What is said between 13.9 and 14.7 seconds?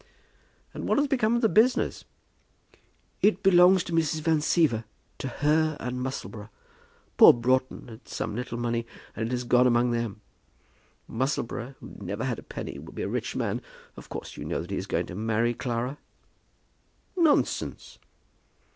Of course you know